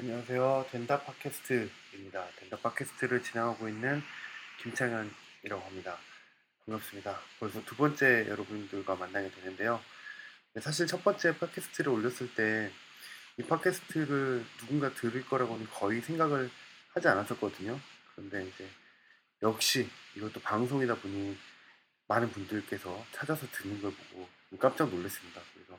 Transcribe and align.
안녕하세요. 0.00 0.66
된다 0.72 0.98
팟캐스트입니다. 1.02 2.26
된다 2.36 2.56
팟캐스트를 2.62 3.22
진행하고 3.22 3.68
있는 3.68 4.02
김창현이라고 4.62 5.62
합니다. 5.62 5.98
반갑습니다. 6.64 7.20
벌써 7.38 7.62
두 7.66 7.76
번째 7.76 8.26
여러분들과 8.26 8.96
만나게 8.96 9.30
되는데요. 9.30 9.78
네, 10.54 10.62
사실 10.62 10.86
첫 10.86 11.04
번째 11.04 11.36
팟캐스트를 11.36 11.92
올렸을 11.92 12.34
때 12.34 12.72
이 13.36 13.42
팟캐스트를 13.42 14.44
누군가 14.58 14.92
들을 14.94 15.22
거라고는 15.26 15.66
거의 15.66 16.00
생각을 16.00 16.50
하지 16.94 17.08
않았었거든요. 17.08 17.78
그런데 18.14 18.46
이제 18.46 18.66
역시 19.42 19.86
이것도 20.16 20.40
방송이다 20.40 20.94
보니 20.96 21.36
많은 22.08 22.30
분들께서 22.30 23.06
찾아서 23.12 23.46
듣는 23.52 23.82
걸 23.82 23.92
보고 23.92 24.28
깜짝 24.58 24.88
놀랐습니다. 24.88 25.42
그래서 25.54 25.78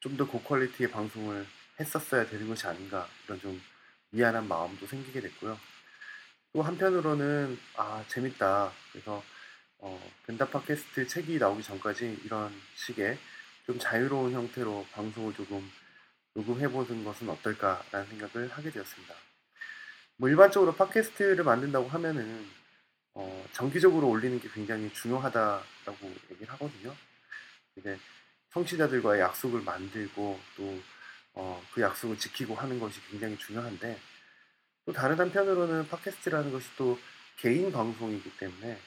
좀 0.00 0.18
더 0.18 0.26
고퀄리티의 0.26 0.90
방송을 0.90 1.46
했었어야 1.80 2.26
되는 2.26 2.48
것이 2.48 2.66
아닌가 2.66 3.08
이런 3.24 3.40
좀 3.40 3.62
미안한 4.10 4.48
마음도 4.48 4.86
생기게 4.86 5.20
됐고요. 5.20 5.58
또 6.52 6.62
한편으로는 6.62 7.58
아 7.76 8.04
재밌다. 8.08 8.72
그래서 8.92 9.22
어, 9.78 10.12
벤다 10.26 10.48
팟캐스트 10.48 11.06
책이 11.06 11.38
나오기 11.38 11.62
전까지 11.62 12.20
이런 12.24 12.52
식의 12.74 13.18
좀 13.66 13.78
자유로운 13.78 14.32
형태로 14.32 14.86
방송을 14.92 15.34
조금 15.34 15.70
녹음해보는 16.34 17.04
것은 17.04 17.28
어떨까라는 17.28 18.08
생각을 18.08 18.48
하게 18.48 18.70
되었습니다. 18.70 19.14
뭐 20.16 20.28
일반적으로 20.28 20.74
팟캐스트를 20.74 21.44
만든다고 21.44 21.88
하면은 21.88 22.46
어, 23.14 23.46
정기적으로 23.52 24.08
올리는 24.08 24.40
게 24.40 24.48
굉장히 24.48 24.92
중요하다라고 24.92 26.14
얘기를 26.30 26.52
하거든요. 26.54 26.94
이제 27.76 27.98
성취자들과의 28.50 29.20
약속을 29.20 29.62
만들고 29.62 30.40
또 30.56 30.80
어, 31.34 31.62
그 31.72 31.80
약속을 31.80 32.18
지키고 32.18 32.54
하는 32.54 32.78
것이 32.78 33.00
굉장히 33.10 33.36
중요한데 33.38 33.98
또 34.84 34.92
다른 34.92 35.18
한편으로는 35.18 35.88
팟캐스트라는 35.88 36.50
것이 36.50 36.66
또 36.76 36.98
개인 37.36 37.70
방송이기 37.70 38.36
때문에 38.38 38.78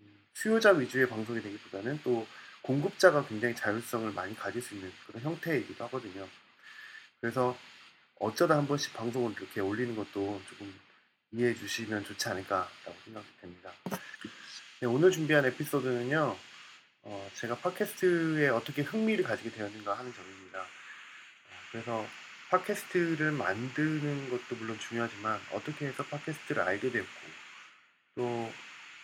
음, 0.00 0.26
수요자 0.34 0.72
위주의 0.72 1.08
방송이 1.08 1.40
되기보다는 1.40 2.00
또 2.02 2.26
공급자가 2.62 3.26
굉장히 3.26 3.54
자율성을 3.54 4.10
많이 4.12 4.34
가질 4.34 4.60
수 4.60 4.74
있는 4.74 4.92
그런 5.06 5.22
형태이기도 5.22 5.84
하거든요. 5.84 6.28
그래서 7.20 7.56
어쩌다 8.18 8.56
한 8.56 8.66
번씩 8.66 8.94
방송을 8.94 9.32
이렇게 9.38 9.60
올리는 9.60 9.94
것도 9.94 10.42
조금 10.48 10.74
이해해 11.32 11.54
주시면 11.54 12.04
좋지 12.04 12.28
않을까라고 12.28 12.96
생각이 13.04 13.26
됩니다. 13.40 13.72
네, 14.80 14.86
오늘 14.86 15.10
준비한 15.10 15.44
에피소드는요, 15.44 16.36
어, 17.02 17.30
제가 17.34 17.56
팟캐스트에 17.58 18.48
어떻게 18.48 18.82
흥미를 18.82 19.24
가지게 19.24 19.50
되었는가 19.50 19.94
하는 19.94 20.12
점입니다. 20.12 20.45
그래서 21.76 22.08
팟캐스트를 22.48 23.32
만드는 23.32 24.30
것도 24.30 24.56
물론 24.56 24.78
중요하지만 24.78 25.38
어떻게 25.52 25.86
해서 25.86 26.02
팟캐스트를 26.04 26.62
알게 26.62 26.90
되었고 26.90 27.10
또 28.14 28.52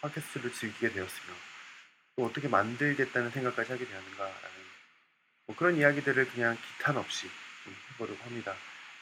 팟캐스트를 0.01 0.51
즐기게 0.55 0.93
되었으며 0.93 1.35
또 2.17 2.25
어떻게 2.25 2.49
만들겠다는 2.49 3.31
생각까지 3.31 3.73
하게 3.73 3.87
되었는가라는 3.87 4.57
뭐 5.49 5.57
그런 5.57 5.77
이야기들을 5.77 6.31
그냥 6.31 6.57
기탄 6.57 6.97
없이 6.97 7.29
좀 7.63 7.77
해보려고 7.91 8.25
합니다. 8.25 8.55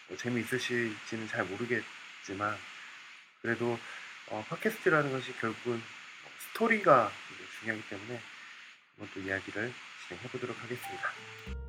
뭐 0.09 0.17
재미있으실지는 0.17 1.29
잘 1.29 1.45
모르겠지만 1.45 2.59
그래도 3.41 3.79
어, 4.31 4.45
팟캐스트라는 4.49 5.13
것이 5.13 5.33
결국은 5.35 5.81
스토리가 6.39 7.13
중요하기 7.61 7.89
때문에 7.89 8.21
이것도 8.97 9.21
이야기를 9.21 9.73
진행해 10.09 10.29
보도록 10.29 10.61
하겠습니다. 10.61 11.60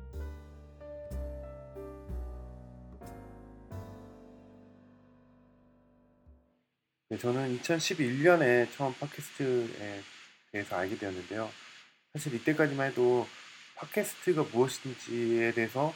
네, 7.12 7.18
저는 7.18 7.58
2011년에 7.58 8.72
처음 8.72 8.94
팟캐스트에 8.94 10.02
대해서 10.50 10.76
알게 10.76 10.96
되었는데요. 10.96 11.52
사실 12.14 12.32
이때까지만 12.36 12.88
해도 12.88 13.28
팟캐스트가 13.74 14.44
무엇인지에 14.44 15.52
대해서 15.52 15.94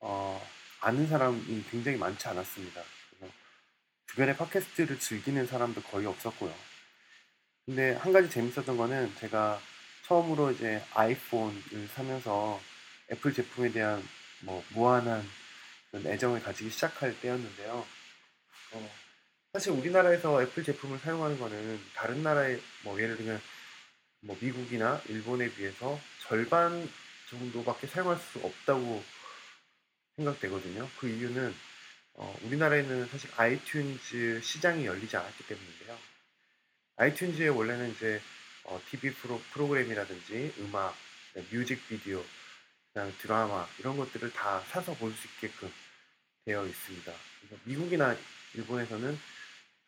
어, 0.00 0.42
아는 0.80 1.06
사람이 1.06 1.64
굉장히 1.70 1.98
많지 1.98 2.28
않았습니다. 2.28 2.80
그래서 3.10 3.34
주변에 4.06 4.34
팟캐스트를 4.34 4.98
즐기는 4.98 5.46
사람도 5.46 5.82
거의 5.82 6.06
없었고요. 6.06 6.54
근데 7.66 7.92
한 7.96 8.14
가지 8.14 8.30
재밌었던 8.30 8.74
거는 8.74 9.14
제가 9.16 9.60
처음으로 10.06 10.52
이제 10.52 10.82
아이폰을 10.94 11.88
사면서 11.94 12.58
애플 13.10 13.34
제품에 13.34 13.70
대한 13.70 14.02
뭐 14.40 14.64
무한한 14.70 15.28
애정을 15.94 16.42
가지기 16.42 16.70
시작할 16.70 17.20
때였는데요. 17.20 17.86
어, 18.72 19.01
사실 19.52 19.72
우리나라에서 19.72 20.42
애플 20.42 20.64
제품을 20.64 20.98
사용하는 21.00 21.38
거는 21.38 21.78
다른 21.94 22.22
나라의 22.22 22.58
뭐 22.84 22.98
예를 22.98 23.18
들면 23.18 23.38
뭐 24.20 24.34
미국이나 24.40 25.02
일본에 25.08 25.52
비해서 25.52 26.00
절반 26.22 26.88
정도밖에 27.28 27.86
사용할 27.86 28.16
수 28.16 28.38
없다고 28.38 29.04
생각되거든요. 30.16 30.88
그 30.98 31.06
이유는 31.06 31.54
어, 32.14 32.34
우리나라에는 32.44 33.06
사실 33.08 33.30
아이튠즈 33.32 34.42
시장이 34.42 34.86
열리지 34.86 35.18
않았기 35.18 35.46
때문인데요. 35.46 35.98
아이튠즈에 36.96 37.54
원래는 37.54 37.90
이제 37.90 38.22
어, 38.64 38.80
TV 38.88 39.12
프로, 39.12 39.38
프로그램이라든지 39.52 40.54
음악, 40.60 40.96
네, 41.34 41.44
뮤직비디오, 41.50 42.24
그냥 42.94 43.12
드라마 43.18 43.68
이런 43.78 43.98
것들을 43.98 44.32
다 44.32 44.60
사서 44.70 44.94
볼 44.94 45.12
수 45.12 45.26
있게끔 45.26 45.70
되어 46.46 46.66
있습니다. 46.66 47.12
미국이나 47.64 48.16
일본에서는 48.54 49.18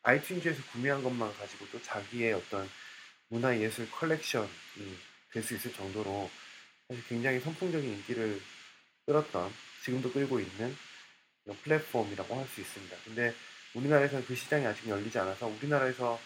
아이튠즈에서 0.04 0.70
구매한 0.72 1.02
것만 1.02 1.34
가지고도 1.36 1.82
자기의 1.82 2.34
어떤 2.34 2.68
문화예술 3.28 3.90
컬렉션이 3.90 4.48
될 5.32 5.42
수 5.42 5.54
있을 5.54 5.72
정도로 5.72 6.30
사실 6.86 7.04
굉장히 7.08 7.40
선풍적인 7.40 7.90
인기를 7.90 8.40
끌었던 9.06 9.52
지금도 9.82 10.12
끌고 10.12 10.38
있는 10.40 10.76
플랫폼이라고 11.62 12.36
할 12.38 12.46
수 12.46 12.60
있습니다. 12.60 12.96
근데 13.04 13.34
우리나라에서는 13.74 14.24
그 14.26 14.34
시장이 14.34 14.64
아직 14.64 14.88
열리지 14.88 15.18
않아서 15.18 15.46
우리나라에서 15.46 16.20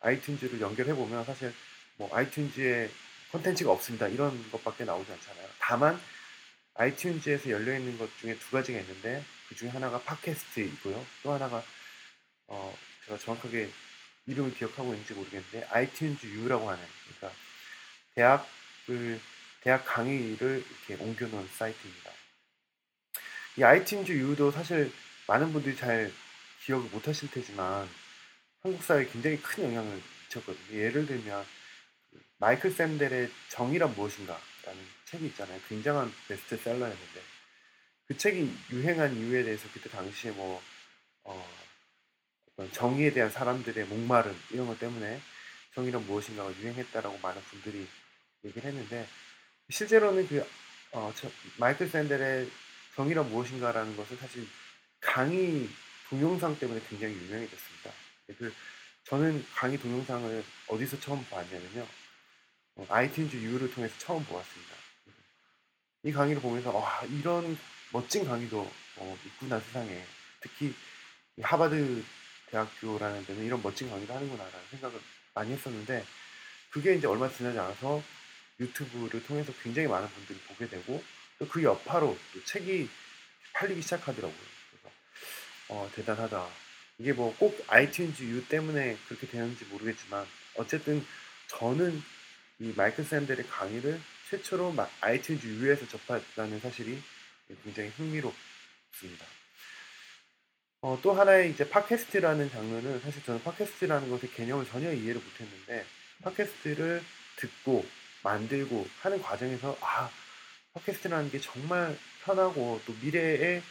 아이튠즈를 0.00 0.60
연결해 0.60 0.94
보면 0.94 1.24
사실 1.24 1.52
뭐 1.96 2.10
아이튠즈에 2.10 2.88
콘텐츠가 3.32 3.70
없습니다. 3.72 4.08
이런 4.08 4.50
것밖에 4.50 4.84
나오지 4.84 5.12
않잖아요. 5.12 5.48
다만 5.58 6.00
아이튠즈에서 6.74 7.50
열려 7.50 7.76
있는 7.76 7.98
것 7.98 8.08
중에 8.18 8.36
두 8.38 8.50
가지가 8.52 8.78
있는데 8.80 9.22
그 9.48 9.54
중에 9.54 9.68
하나가 9.68 10.00
팟캐스트이고요. 10.00 11.06
또 11.22 11.32
하나가 11.32 11.62
어, 12.46 12.76
제가 13.06 13.18
정확하게 13.18 13.70
이름을 14.26 14.54
기억하고 14.54 14.92
있는지 14.92 15.14
모르겠는데 15.14 15.66
아이튠즈 15.66 16.24
U라고 16.24 16.70
하는 16.70 16.82
그러니까 17.04 17.38
대학을 18.14 19.20
대학 19.60 19.84
강의를 19.84 20.64
이렇게 20.86 21.02
옮겨놓은 21.02 21.48
사이트입니다. 21.48 22.10
이 23.56 23.60
아이튠즈 23.60 24.10
U도 24.10 24.50
사실 24.50 24.92
많은 25.26 25.52
분들이 25.52 25.76
잘 25.76 26.12
기억을 26.64 26.88
못하실 26.90 27.30
테지만 27.30 27.88
한국 28.62 28.82
사회에 28.82 29.06
굉장히 29.06 29.40
큰 29.40 29.64
영향을 29.64 30.00
미쳤거든요. 30.24 30.78
예를 30.78 31.06
들면 31.06 31.44
그 32.10 32.22
마이클 32.38 32.70
샌델의 32.70 33.30
정의란 33.48 33.94
무엇인가라는 33.94 34.82
책이 35.04 35.26
있잖아요. 35.26 35.60
굉장한 35.68 36.12
베스트셀러였는데 36.28 37.22
그 38.06 38.16
책이 38.16 38.54
유행한 38.72 39.14
이유에 39.14 39.44
대해서 39.44 39.68
그때 39.72 39.88
당시에 39.90 40.30
뭐 40.32 40.62
어, 41.24 41.63
정의에 42.72 43.12
대한 43.12 43.30
사람들의 43.30 43.86
목마름 43.86 44.36
이런 44.50 44.66
것 44.66 44.78
때문에 44.78 45.20
정의는 45.74 46.06
무엇인가가 46.06 46.52
유행했다라고 46.56 47.18
많은 47.18 47.42
분들이 47.42 47.86
얘기를 48.44 48.70
했는데 48.70 49.06
실제로는 49.70 50.28
그 50.28 50.46
어, 50.92 51.12
저, 51.16 51.28
마이클 51.58 51.88
샌델의 51.88 52.48
정의란 52.94 53.28
무엇인가라는 53.28 53.96
것은 53.96 54.16
사실 54.18 54.46
강의 55.00 55.68
동영상 56.08 56.56
때문에 56.58 56.80
굉장히 56.88 57.14
유명해졌습니다. 57.14 57.90
그 58.38 58.54
저는 59.04 59.44
강의 59.54 59.78
동영상을 59.78 60.44
어디서 60.68 61.00
처음 61.00 61.24
봤냐면요. 61.26 61.86
어, 62.76 62.86
아이튠즈 62.88 63.34
U를 63.34 63.70
통해서 63.72 63.94
처음 63.98 64.24
보았습니다. 64.24 64.74
이 66.04 66.12
강의를 66.12 66.40
보면서 66.40 66.70
와 66.70 67.02
이런 67.04 67.58
멋진 67.90 68.24
강의도 68.24 68.70
어, 68.96 69.18
있구나 69.24 69.58
세상에 69.58 70.04
특히 70.40 70.74
하버드 71.42 72.04
대학교라는 72.54 73.26
데는 73.26 73.44
이런 73.44 73.60
멋진 73.62 73.90
강의를 73.90 74.14
하는구나라는 74.14 74.60
생각을 74.70 75.00
많이 75.34 75.52
했었는데 75.52 76.04
그게 76.70 76.94
이제 76.94 77.06
얼마 77.08 77.28
지나지 77.28 77.58
않아서 77.58 78.00
유튜브를 78.60 79.24
통해서 79.24 79.52
굉장히 79.62 79.88
많은 79.88 80.08
분들이 80.08 80.38
보게 80.46 80.68
되고 80.68 81.02
또 81.38 81.48
그 81.48 81.62
여파로 81.64 82.16
또 82.32 82.44
책이 82.44 82.88
팔리기 83.54 83.82
시작하더라고요. 83.82 84.38
그래서 84.70 84.96
어, 85.68 85.90
대단하다. 85.94 86.48
이게 86.98 87.12
뭐 87.12 87.34
꼭 87.38 87.66
아이튠즈 87.66 88.22
U 88.22 88.46
때문에 88.46 88.96
그렇게 89.08 89.26
되는지 89.26 89.64
모르겠지만 89.64 90.24
어쨌든 90.54 91.04
저는 91.48 92.00
이 92.60 92.72
마이클 92.76 93.02
샌델의 93.04 93.48
강의를 93.48 94.00
최초로 94.30 94.74
아이튠즈 95.00 95.44
U에서 95.44 95.88
접했다는 95.88 96.60
사실이 96.60 97.02
굉장히 97.64 97.90
흥미롭습니다. 97.90 99.43
어, 100.84 100.98
또 101.00 101.14
하나의 101.14 101.50
이제 101.50 101.66
팟캐스트라는 101.66 102.50
장르는 102.50 103.00
사실 103.00 103.24
저는 103.24 103.42
팟캐스트라는 103.42 104.10
것의 104.10 104.30
개념을 104.34 104.66
전혀 104.66 104.92
이해를 104.92 105.18
못했는데 105.18 105.82
팟캐스트를 106.22 107.02
듣고 107.36 107.86
만들고 108.22 108.86
하는 109.00 109.22
과정에서 109.22 109.78
아 109.80 110.10
팟캐스트라는 110.74 111.30
게 111.30 111.40
정말 111.40 111.96
편하고 112.22 112.82
또 112.84 112.94
미래에 113.00 113.62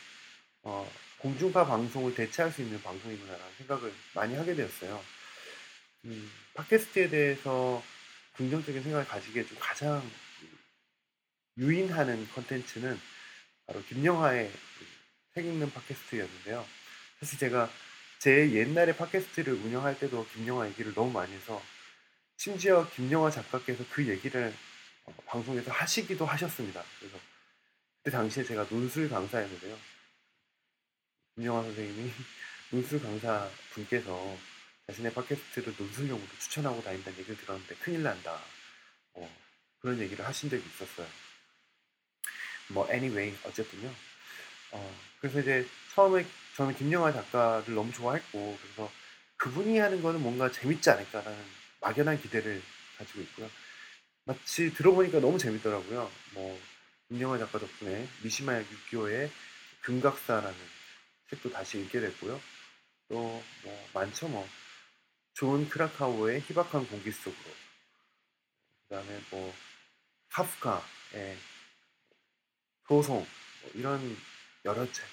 어, 0.63 0.91
공중파 1.19 1.67
방송을 1.67 2.15
대체할 2.15 2.51
수 2.51 2.63
있는 2.63 2.81
방송이구나라는 2.81 3.53
생각을 3.59 3.93
많이 4.15 4.33
하게 4.33 4.55
되었어요. 4.55 4.99
음, 6.05 6.31
팟캐스트에 6.55 7.09
대해서 7.09 7.83
긍정적인 8.37 8.81
생각을 8.81 9.05
가지기에 9.05 9.45
좀 9.45 9.55
가장 9.59 10.01
유인하는 11.59 12.27
컨텐츠는 12.29 12.99
바로 13.67 13.83
김영하의 13.83 14.51
책 15.35 15.45
읽는 15.45 15.71
팟캐스트였는데요. 15.73 16.82
사실 17.23 17.39
제가 17.39 17.71
제 18.19 18.51
옛날에 18.51 18.93
팟캐스트를 18.97 19.53
운영할 19.53 19.97
때도 19.97 20.27
김영하 20.33 20.67
얘기를 20.67 20.93
너무 20.93 21.09
많이 21.09 21.33
해서 21.33 21.63
심지어 22.35 22.85
김영하 22.89 23.31
작가께서 23.31 23.85
그 23.89 24.05
얘기를 24.05 24.53
어, 25.05 25.15
방송에서 25.25 25.71
하시기도 25.71 26.25
하셨습니다. 26.25 26.83
그래서 26.99 27.17
그때 27.97 28.11
당시에 28.11 28.43
제가 28.43 28.67
논술 28.67 29.09
강사였는데요. 29.09 29.77
김영하 31.35 31.63
선생님이 31.63 32.11
논술 32.71 33.01
강사 33.01 33.49
분께서 33.71 34.37
자신의 34.87 35.13
팟캐스트를 35.13 35.75
논술용으로 35.77 36.27
추천하고 36.39 36.83
다닌다는 36.83 37.17
얘기를 37.19 37.37
들었는데 37.37 37.75
큰일 37.75 38.03
난다. 38.03 38.37
어, 39.13 39.33
그런 39.79 39.97
얘기를 39.99 40.25
하신 40.25 40.49
적이 40.49 40.63
있었어요. 40.65 41.07
뭐 42.67 42.85
anyway 42.91 43.33
어쨌든요. 43.45 43.93
어, 44.71 44.99
그래서 45.21 45.39
이제 45.39 45.65
처음에 45.93 46.25
저는 46.55 46.75
김영하 46.75 47.11
작가를 47.11 47.73
너무 47.73 47.91
좋아했고 47.91 48.57
그래서 48.61 48.91
그분이 49.37 49.77
하는 49.79 50.01
거는 50.01 50.21
뭔가 50.21 50.51
재밌지 50.51 50.89
않을까라는 50.89 51.37
막연한 51.81 52.21
기대를 52.21 52.61
가지고 52.97 53.21
있고요. 53.21 53.49
마치 54.25 54.73
들어보니까 54.73 55.19
너무 55.19 55.37
재밌더라고요. 55.37 56.11
뭐 56.33 56.59
김영하 57.09 57.37
작가 57.37 57.59
덕분에 57.59 58.07
미시마 58.23 58.59
유기호의 58.59 59.31
금각사라는 59.81 60.55
책도 61.29 61.51
다시 61.51 61.79
읽게 61.79 61.99
됐고요. 61.99 62.39
또 63.09 63.43
뭐 63.63 63.89
많죠 63.93 64.27
뭐 64.27 64.47
좋은 65.33 65.67
크라카우의 65.69 66.41
희박한 66.41 66.87
공기 66.87 67.11
속으로 67.11 67.55
그다음에 68.83 69.21
뭐 69.29 69.53
카프카의 70.29 71.37
소송 72.87 73.17
뭐 73.17 73.71
이런 73.73 74.17
여러 74.65 74.89
책 74.91 75.05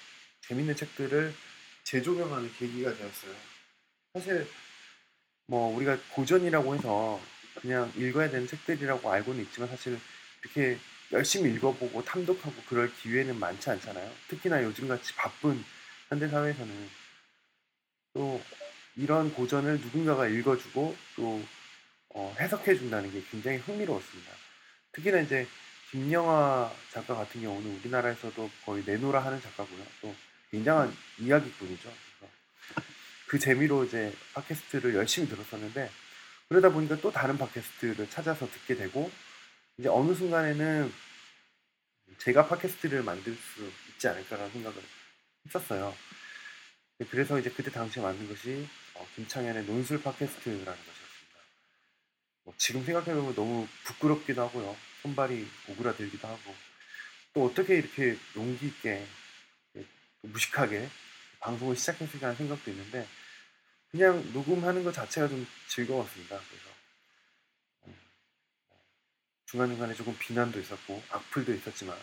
재밌는 0.51 0.75
책들을 0.75 1.33
재조명하는 1.83 2.51
계기가 2.57 2.93
되었어요. 2.93 3.33
사실 4.13 4.45
뭐 5.47 5.73
우리가 5.77 5.97
고전이라고 6.13 6.75
해서 6.75 7.21
그냥 7.55 7.91
읽어야 7.95 8.29
되는 8.29 8.45
책들이라고 8.45 9.09
알고는 9.09 9.43
있지만 9.43 9.69
사실 9.69 9.97
이렇게 10.43 10.77
열심히 11.13 11.53
읽어보고 11.53 12.03
탐독하고 12.03 12.53
그럴 12.67 12.93
기회는 12.95 13.39
많지 13.39 13.69
않잖아요. 13.69 14.11
특히나 14.27 14.61
요즘같이 14.63 15.15
바쁜 15.15 15.63
현대 16.09 16.27
사회에서는 16.27 16.89
또 18.13 18.41
이런 18.97 19.33
고전을 19.33 19.79
누군가가 19.79 20.27
읽어주고 20.27 20.97
또 21.15 21.41
어, 22.09 22.35
해석해 22.37 22.75
준다는 22.75 23.09
게 23.09 23.23
굉장히 23.31 23.57
흥미로웠습니다. 23.59 24.31
특히나 24.91 25.21
이제 25.21 25.47
김영하 25.91 26.73
작가 26.91 27.15
같은 27.15 27.41
경우는 27.41 27.79
우리나라에서도 27.79 28.49
거의 28.65 28.83
내노라 28.85 29.23
하는 29.23 29.41
작가고요. 29.41 29.85
또 30.01 30.13
굉장한 30.51 30.95
이야기꾼이죠. 31.19 31.91
그 33.27 33.39
재미로 33.39 33.85
이제 33.85 34.13
팟캐스트를 34.33 34.93
열심히 34.95 35.27
들었었는데 35.29 35.89
그러다 36.49 36.69
보니까 36.69 36.97
또 36.97 37.09
다른 37.11 37.37
팟캐스트를 37.37 38.09
찾아서 38.09 38.45
듣게 38.45 38.75
되고 38.75 39.09
이제 39.77 39.87
어느 39.87 40.13
순간에는 40.13 40.91
제가 42.17 42.47
팟캐스트를 42.47 43.03
만들 43.03 43.33
수 43.33 43.71
있지 43.89 44.07
않을까라는 44.09 44.51
생각을 44.51 44.83
했었어요. 45.45 45.95
그래서 47.09 47.39
이제 47.39 47.49
그때 47.49 47.71
당시에 47.71 48.03
만든 48.03 48.27
것이 48.27 48.67
어, 48.95 49.07
김창현의 49.15 49.65
논술 49.65 50.01
팟캐스트라는 50.03 50.65
것이었습니다. 50.65 51.39
뭐 52.43 52.53
지금 52.57 52.83
생각해보면 52.83 53.33
너무 53.33 53.65
부끄럽기도 53.85 54.41
하고요. 54.41 54.75
손발이 55.03 55.47
오그라들기도 55.69 56.27
하고 56.27 56.53
또 57.33 57.45
어떻게 57.45 57.77
이렇게 57.77 58.17
용기 58.35 58.67
있게 58.67 59.07
무식하게 60.21 60.89
방송을 61.39 61.75
시작했을까 61.75 62.27
하는 62.27 62.37
생각도 62.37 62.71
있는데 62.71 63.07
그냥 63.89 64.31
녹음하는 64.33 64.83
것 64.83 64.93
자체가 64.93 65.27
좀 65.27 65.45
즐거웠습니다. 65.67 66.39
그래서 66.49 66.69
음, 67.87 67.95
중간중간에 69.45 69.93
조금 69.93 70.17
비난도 70.17 70.59
있었고 70.59 71.03
악플도 71.09 71.53
있었지만 71.53 71.97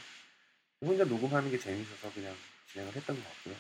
혼자 0.81 1.05
녹음하는 1.05 1.51
게 1.51 1.59
재밌어서 1.59 2.13
그냥 2.13 2.37
진행을 2.73 2.95
했던 2.95 3.17
것 3.17 3.25
같고요. 3.25 3.57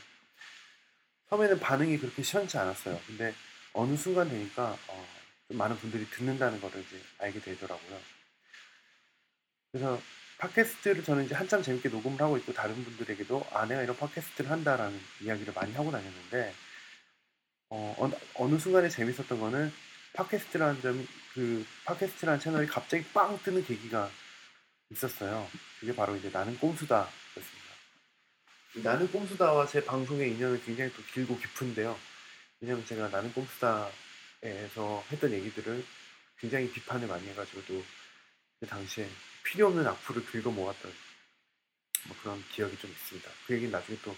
처음에는 1.31 1.61
반응이 1.61 1.99
그렇게 1.99 2.23
시원치 2.23 2.57
않았어요. 2.59 3.01
근데 3.07 3.35
어느 3.73 3.97
순간 3.97 4.29
되니까 4.29 4.77
어, 4.89 5.09
좀 5.49 5.57
많은 5.57 5.77
분들이 5.79 6.09
듣는다는 6.11 6.61
것을 6.61 6.81
이제 6.83 7.01
알게 7.19 7.41
되더라고요. 7.41 8.01
그래서 9.71 10.01
팟캐스트를 10.39 11.03
저는 11.03 11.25
이제 11.25 11.35
한참 11.35 11.63
재밌게 11.63 11.89
녹음을 11.89 12.21
하고 12.21 12.37
있고 12.39 12.53
다른 12.53 12.83
분들에게도 12.85 13.47
아 13.53 13.67
내가 13.67 13.83
이런 13.83 13.97
팟캐스트를 13.97 14.51
한다라는 14.51 14.99
이야기를 15.21 15.53
많이 15.53 15.75
하고 15.75 15.91
다녔는데 15.91 16.55
어, 17.71 17.95
어느, 17.99 18.15
어느 18.35 18.59
순간에 18.59 18.89
재밌었던 18.89 19.39
거는 19.39 19.73
팟캐스트라는 20.15 20.81
점, 20.81 21.09
그 21.35 21.67
팟캐스트라는 21.85 22.41
채널이 22.41 22.67
갑자기 22.69 23.05
빵 23.13 23.39
뜨는 23.43 23.65
계기가 23.65 24.11
있었어요. 24.91 25.49
그게 25.81 25.95
바로 25.95 26.17
이제 26.17 26.31
나는 26.31 26.57
꼼수다였습니다. 26.59 27.69
나는 28.85 29.11
꼼수다와 29.11 29.67
제 29.67 29.85
방송의 29.85 30.33
인연은 30.33 30.63
굉장히 30.65 30.93
또 30.93 31.03
길고 31.13 31.37
깊은데요. 31.39 31.99
왜냐면 32.61 32.87
제가 32.87 33.09
나는 33.09 33.33
꼼수다에서 33.33 35.05
했던 35.11 35.33
얘기들을 35.33 35.85
굉장히 36.39 36.71
비판을 36.71 37.09
많이 37.09 37.29
해가지고 37.29 37.65
또 37.65 37.99
그 38.61 38.67
당시에 38.67 39.09
필요 39.49 39.69
없는 39.69 39.87
악플을 39.87 40.27
긁어 40.27 40.51
모았던 40.51 40.93
뭐 42.07 42.17
그런 42.23 42.45
기억이 42.51 42.77
좀 42.77 42.91
있습니다. 42.91 43.31
그 43.47 43.55
얘기는 43.55 43.73
나중에 43.73 43.99
또 44.05 44.15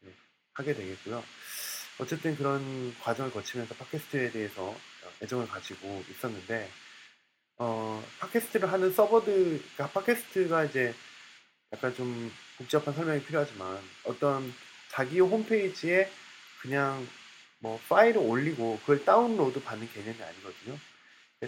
네, 0.00 0.12
하게 0.54 0.74
되겠고요. 0.74 1.22
어쨌든 1.98 2.34
그런 2.36 2.96
과정을 3.00 3.30
거치면서 3.32 3.74
팟캐스트에 3.74 4.30
대해서 4.30 4.74
애정을 5.22 5.46
가지고 5.46 6.02
있었는데 6.08 6.70
어, 7.58 8.02
팟캐스트를 8.20 8.72
하는 8.72 8.90
서버드, 8.90 9.26
그러니까 9.26 9.88
팟캐스트가 10.00 10.64
이제 10.64 10.94
약간 11.72 11.94
좀 11.94 12.32
복잡한 12.56 12.94
설명이 12.94 13.22
필요하지만 13.24 13.78
어떤 14.04 14.54
자기 14.88 15.20
홈페이지에 15.20 16.10
그냥 16.62 17.06
뭐 17.58 17.78
파일을 17.90 18.22
올리고 18.22 18.78
그걸 18.80 19.04
다운로드 19.04 19.62
받는 19.62 19.92
개념이 19.92 20.22
아니거든요. 20.22 20.78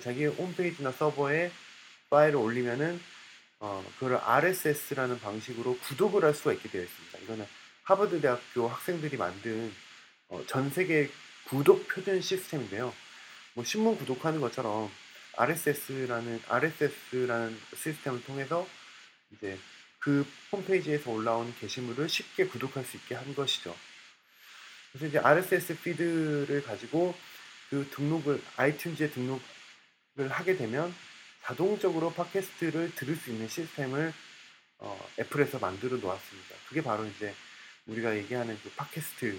자기 0.02 0.26
홈페이지나 0.26 0.92
서버에 0.92 1.50
파일을 2.12 2.37
올리면은 2.37 3.00
어, 3.59 3.83
그걸 3.99 4.16
RSS라는 4.16 5.19
방식으로 5.21 5.78
구독을 5.78 6.25
할 6.25 6.35
수가 6.35 6.52
있게 6.52 6.69
되어 6.69 6.83
있습니다. 6.83 7.19
이거는 7.21 7.47
하버드 7.85 8.21
대학교 8.21 8.69
학생들이 8.69 9.16
만든 9.16 9.73
어, 10.28 10.45
전 10.47 10.69
세계 10.69 11.09
구독 11.45 11.88
표준 11.88 12.21
시스템인데요. 12.21 12.92
뭐 13.54 13.64
신문 13.64 13.97
구독하는 13.97 14.42
것처럼 14.42 14.90
RSS라는 15.37 16.42
RSS라는 16.49 17.59
시스템을 17.75 18.23
통해서 18.25 18.69
이제 19.31 19.59
그 19.99 20.26
홈페이지에서 20.50 21.11
올라오는 21.11 21.54
게시물을 21.61 22.09
쉽게 22.11 22.47
구독할 22.47 22.85
수 22.85 22.99
있게 22.99 23.14
한 23.14 23.35
것이죠. 23.35 23.75
그래서 24.90 25.07
이제 25.07 25.19
RSS 25.19 25.81
피드를 25.81 26.62
가지고 26.62 27.14
그 27.71 27.88
등록을 27.95 28.42
아이튠즈에 28.57 29.14
등록을 29.14 30.28
하게 30.28 30.57
되면 30.59 30.95
자동적으로 31.44 32.12
팟캐스트를 32.12 32.94
들을 32.94 33.16
수 33.16 33.30
있는 33.30 33.49
시스템을 33.49 34.12
어, 34.78 35.11
애플에서 35.18 35.58
만들어 35.58 35.96
놓았습니다. 35.96 36.56
그게 36.68 36.82
바로 36.82 37.04
이제 37.06 37.34
우리가 37.87 38.16
얘기하는 38.16 38.58
그 38.62 38.70
팟캐스트 38.70 39.38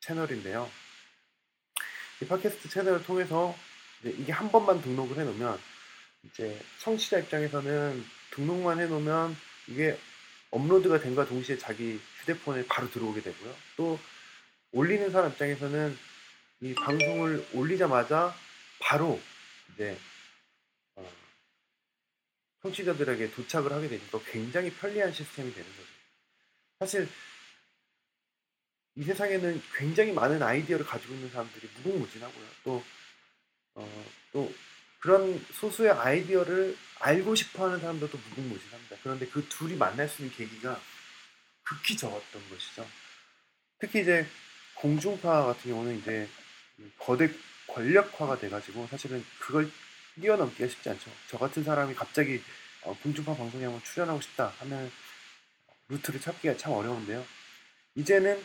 채널인데요. 0.00 0.70
이 2.20 2.26
팟캐스트 2.26 2.68
채널을 2.68 3.04
통해서 3.04 3.56
이게 4.04 4.32
한 4.32 4.50
번만 4.50 4.80
등록을 4.80 5.16
해놓으면 5.18 5.60
이제 6.24 6.60
청취자 6.80 7.18
입장에서는 7.20 8.04
등록만 8.30 8.80
해놓으면 8.80 9.36
이게 9.68 9.98
업로드가 10.50 11.00
된과 11.00 11.26
동시에 11.26 11.58
자기 11.58 12.00
휴대폰에 12.20 12.66
바로 12.66 12.90
들어오게 12.90 13.22
되고요. 13.22 13.54
또 13.76 13.98
올리는 14.72 15.10
사람 15.10 15.30
입장에서는 15.30 15.98
이 16.60 16.74
방송을 16.74 17.46
올리자마자 17.54 18.34
바로 18.78 19.20
이제 19.74 19.92
어, 19.92 20.11
청취자들에게 22.62 23.32
도착을 23.32 23.72
하게 23.72 23.88
되니까 23.88 24.20
굉장히 24.30 24.72
편리한 24.72 25.12
시스템이 25.12 25.52
되는 25.52 25.68
거죠. 25.70 25.88
사실 26.78 27.08
이 28.94 29.02
세상에는 29.04 29.62
굉장히 29.74 30.12
많은 30.12 30.42
아이디어를 30.42 30.84
가지고 30.84 31.14
있는 31.14 31.30
사람들이 31.30 31.68
무궁무진하고요. 31.76 32.46
또, 32.64 32.84
어, 33.74 34.04
또 34.32 34.52
그런 35.00 35.44
소수의 35.52 35.90
아이디어를 35.90 36.76
알고 37.00 37.34
싶어 37.34 37.66
하는 37.66 37.80
사람들도 37.80 38.16
무궁무진합니다. 38.16 38.96
그런데 39.02 39.26
그 39.26 39.44
둘이 39.48 39.74
만날 39.74 40.08
수 40.08 40.22
있는 40.22 40.36
계기가 40.36 40.80
극히 41.64 41.96
적었던 41.96 42.48
것이죠. 42.48 42.86
특히 43.78 44.02
이제 44.02 44.26
공중파 44.74 45.46
같은 45.46 45.70
경우는 45.70 45.98
이제 45.98 46.28
거대 46.98 47.28
권력화가 47.66 48.38
돼가지고 48.38 48.86
사실은 48.88 49.24
그걸 49.40 49.70
뛰어넘기가 50.20 50.68
쉽지 50.68 50.90
않죠. 50.90 51.10
저 51.28 51.38
같은 51.38 51.64
사람이 51.64 51.94
갑자기 51.94 52.42
어, 52.82 52.96
공중파 53.02 53.34
방송에 53.34 53.64
한번 53.64 53.82
출연하고 53.82 54.20
싶다 54.20 54.52
하면 54.60 54.90
루트를 55.88 56.20
찾기가 56.20 56.56
참 56.56 56.72
어려운데요. 56.72 57.24
이제는 57.94 58.42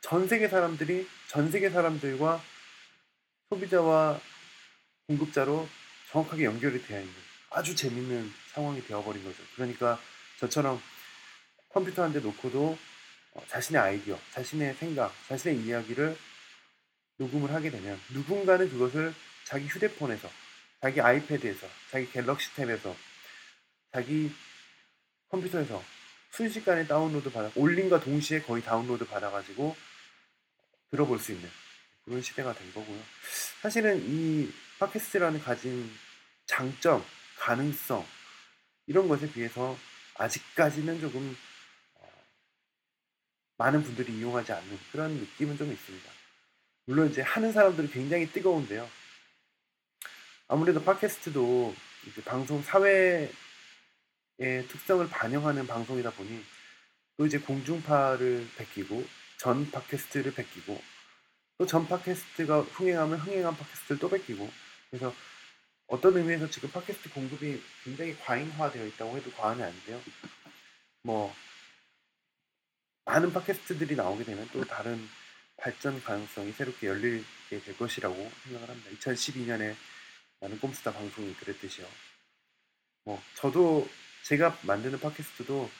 전 0.00 0.28
세계 0.28 0.48
사람들이 0.48 1.08
전 1.28 1.50
세계 1.50 1.70
사람들과 1.70 2.42
소비자와 3.50 4.20
공급자로 5.06 5.68
정확하게 6.10 6.44
연결이 6.44 6.82
되어 6.82 7.00
있는 7.00 7.14
아주 7.50 7.74
재밌는 7.74 8.32
상황이 8.52 8.84
되어버린 8.86 9.22
거죠. 9.24 9.42
그러니까 9.54 10.00
저처럼 10.38 10.80
컴퓨터 11.70 12.02
한 12.02 12.12
대 12.12 12.20
놓고도 12.20 12.78
어, 13.32 13.44
자신의 13.48 13.80
아이디어, 13.80 14.18
자신의 14.32 14.74
생각, 14.74 15.14
자신의 15.28 15.58
이야기를 15.60 16.16
녹음을 17.18 17.52
하게 17.52 17.70
되면 17.70 18.00
누군가는 18.10 18.68
그것을 18.68 19.14
자기 19.44 19.66
휴대폰에서, 19.66 20.28
자기 20.80 21.00
아이패드에서, 21.00 21.66
자기 21.90 22.10
갤럭시 22.10 22.50
탭에서, 22.54 22.94
자기 23.92 24.32
컴퓨터에서 25.28 25.82
순식간에 26.30 26.86
다운로드 26.86 27.30
받아, 27.30 27.50
올림과 27.54 28.00
동시에 28.00 28.40
거의 28.42 28.62
다운로드 28.62 29.06
받아가지고 29.06 29.76
들어볼 30.90 31.18
수 31.18 31.32
있는 31.32 31.48
그런 32.04 32.22
시대가 32.22 32.52
된 32.54 32.72
거고요. 32.72 33.00
사실은 33.60 34.00
이 34.06 34.50
팟캐스트라는 34.78 35.40
가진 35.40 35.90
장점, 36.46 37.04
가능성 37.36 38.06
이런 38.86 39.06
것에 39.08 39.30
비해서 39.30 39.76
아직까지는 40.14 41.00
조금 41.00 41.36
어, 41.94 42.08
많은 43.58 43.82
분들이 43.82 44.16
이용하지 44.18 44.52
않는 44.52 44.78
그런 44.92 45.12
느낌은 45.12 45.56
좀 45.56 45.70
있습니다. 45.72 46.10
물론 46.86 47.10
이제 47.10 47.22
하는 47.22 47.52
사람들은 47.52 47.90
굉장히 47.90 48.26
뜨거운데요. 48.30 48.88
아무래도 50.52 50.82
팟캐스트도 50.82 51.72
이제 52.08 52.24
방송 52.24 52.60
사회의 52.60 53.30
특성을 54.36 55.08
반영하는 55.08 55.64
방송이다 55.64 56.10
보니 56.10 56.44
또 57.16 57.24
이제 57.24 57.38
공중파를 57.38 58.48
베끼고 58.56 59.06
전 59.36 59.70
팟캐스트를 59.70 60.34
베끼고 60.34 60.82
또 61.56 61.66
전 61.66 61.86
팟캐스트가 61.86 62.62
흥행하면 62.62 63.20
흥행한 63.20 63.56
팟캐스트를 63.56 64.00
또 64.00 64.08
베끼고 64.10 64.50
그래서 64.90 65.14
어떤 65.86 66.16
의미에서 66.16 66.50
지금 66.50 66.68
팟캐스트 66.72 67.10
공급이 67.10 67.62
굉장히 67.84 68.18
과잉화되어 68.18 68.86
있다고 68.86 69.18
해도 69.18 69.30
과언이 69.30 69.62
아닌데요. 69.62 70.00
뭐 71.02 71.32
많은 73.04 73.32
팟캐스트들이 73.32 73.94
나오게 73.94 74.24
되면 74.24 74.48
또 74.52 74.64
다른 74.64 75.08
발전 75.58 76.02
가능성이 76.02 76.50
새롭게 76.50 76.88
열리게 76.88 77.60
될 77.64 77.76
것이라고 77.76 78.16
생각을 78.42 78.68
합니다. 78.68 78.90
2012년에 78.98 79.76
많은 80.40 80.58
꼼수다 80.60 80.92
방송이 80.92 81.34
그랬듯이요. 81.34 81.86
뭐 83.04 83.22
저도 83.34 83.88
제가 84.24 84.58
만드는 84.62 85.00
팟캐스트도 85.00 85.70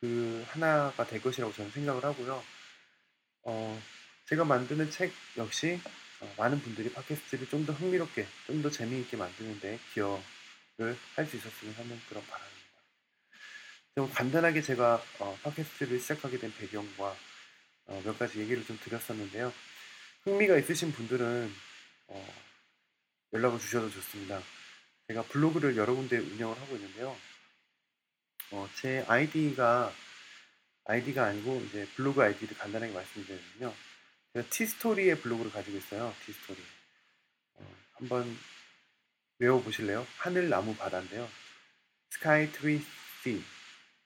그 0.00 0.44
하나가 0.48 1.06
될 1.06 1.20
것이라고 1.22 1.52
저는 1.52 1.70
생각을 1.70 2.04
하고요. 2.04 2.42
어, 3.42 3.82
제가 4.26 4.44
만드는 4.44 4.90
책 4.90 5.12
역시 5.36 5.80
어, 6.20 6.34
많은 6.38 6.60
분들이 6.60 6.90
팟캐스트를 6.92 7.48
좀 7.48 7.66
더 7.66 7.72
흥미롭게, 7.72 8.26
좀 8.46 8.62
더 8.62 8.70
재미있게 8.70 9.16
만드는데 9.16 9.78
기여를 9.94 10.96
할 11.14 11.26
수 11.26 11.36
있었으면 11.36 11.74
하는 11.74 12.00
그런 12.08 12.24
바람입니다. 12.26 12.56
좀 13.94 14.10
간단하게 14.12 14.62
제가 14.62 15.02
어, 15.20 15.38
팟캐스트를 15.42 16.00
시작하게 16.00 16.38
된 16.38 16.52
배경과 16.58 17.16
어, 17.86 18.02
몇 18.04 18.18
가지 18.18 18.40
얘기를 18.40 18.64
좀 18.64 18.78
드렸었는데요. 18.82 19.52
흥미가 20.24 20.58
있으신 20.58 20.92
분들은 20.92 21.52
어, 22.08 22.45
연락을 23.36 23.58
주셔도 23.58 23.90
좋습니다. 23.90 24.40
제가 25.08 25.22
블로그를 25.24 25.76
여러 25.76 25.94
군데 25.94 26.16
운영을 26.18 26.58
하고 26.58 26.74
있는데요. 26.76 27.16
어, 28.52 28.68
제 28.76 29.04
아이디가 29.06 29.92
아이디가 30.84 31.26
아니고 31.26 31.60
이제 31.66 31.86
블로그 31.96 32.22
아이디를 32.22 32.56
간단하게 32.56 32.92
말씀드리면요. 32.92 33.74
제가 34.32 34.48
티스토리의 34.48 35.20
블로그를 35.20 35.50
가지고 35.52 35.76
있어요. 35.78 36.14
티스토리. 36.24 36.62
어, 37.54 37.74
한번 37.94 38.36
외워보실래요? 39.38 40.06
하늘, 40.18 40.48
나무, 40.48 40.74
바다인데요. 40.76 41.28
Sky, 42.12 42.50
Tree, 42.52 42.82
Sea. 43.20 43.44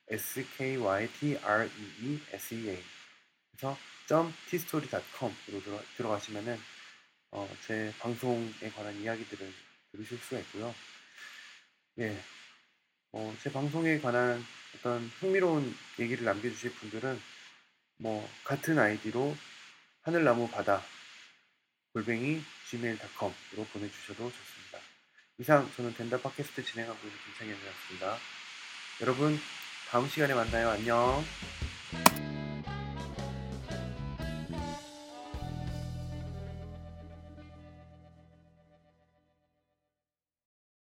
S-K-Y-T-R-E-E-S-E-A. 0.09 1.41
그래서 3.51 3.77
.tistory.com으로 4.49 5.63
들어, 5.63 5.81
들어가시면은 5.95 6.59
어, 7.31 7.49
제 7.65 7.93
방송에 7.99 8.69
관한 8.75 8.95
이야기들을 8.95 9.53
들으실 9.91 10.17
수가 10.17 10.39
있고요. 10.41 10.73
예, 11.99 12.17
어, 13.13 13.35
제 13.41 13.51
방송에 13.51 13.99
관한 13.99 14.43
어떤 14.75 15.05
흥미로운 15.19 15.75
얘기를 15.99 16.23
남겨주실 16.23 16.73
분들은 16.75 17.19
뭐 17.97 18.29
같은 18.43 18.79
아이디로 18.79 19.35
하늘나무 20.01 20.49
바다 20.49 20.81
골뱅이 21.93 22.41
gmail.com으로 22.69 23.65
보내주셔도 23.73 24.31
좋습니다. 24.31 24.79
이상 25.37 25.69
저는 25.75 25.93
덴다 25.95 26.21
팟캐스트 26.21 26.63
진행하고 26.63 26.99
있는 27.05 27.19
김창현이었습니다. 27.25 28.17
여러분 29.01 29.37
다음 29.89 30.07
시간에 30.07 30.33
만나요. 30.33 30.69
안녕. 30.69 31.23